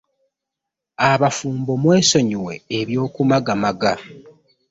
Abafumbo 1.09 1.71
mwesonyiwe 1.83 2.53
eby'okumagaamaga. 2.79 3.93